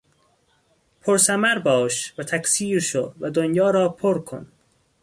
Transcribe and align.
پرثمر 1.01 1.59
باش 1.59 2.13
و 2.17 2.23
تکثیر 2.23 2.79
شو 2.79 3.13
و 3.19 3.29
دنیا 3.31 3.69
را 3.69 3.89
پرکن. 3.89 4.47